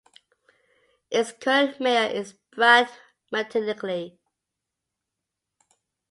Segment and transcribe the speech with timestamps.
[1.11, 2.89] Its current mayor is Brad
[3.31, 4.17] Mattingly.